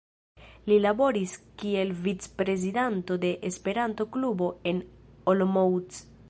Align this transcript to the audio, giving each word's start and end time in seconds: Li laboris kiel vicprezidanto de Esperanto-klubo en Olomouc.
Li 0.69 0.77
laboris 0.85 1.35
kiel 1.63 1.91
vicprezidanto 2.07 3.19
de 3.27 3.31
Esperanto-klubo 3.51 4.49
en 4.73 4.81
Olomouc. 5.35 6.05